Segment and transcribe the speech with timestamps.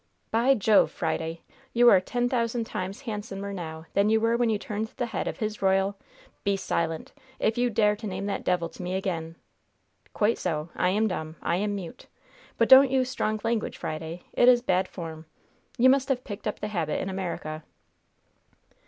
[0.31, 1.41] By Jove, Friday,
[1.73, 5.27] you are ten thousand times handsomer now than you were when you turned the head
[5.27, 5.95] of His Royal"
[6.43, 7.13] "Be silent!
[7.37, 9.35] If you dare to name that devil to me again"
[10.13, 10.69] "Quite so!
[10.75, 11.35] I am dumb!
[11.39, 12.07] I am mute.
[12.57, 14.23] But don't use strong language, Friday!
[14.33, 15.27] It is bad form.
[15.77, 17.61] You must have picked up the habit in America."